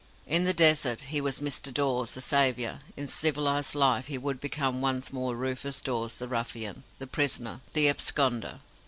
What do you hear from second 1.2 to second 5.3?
was "Mr." Dawes, the saviour; in civilized life he would become once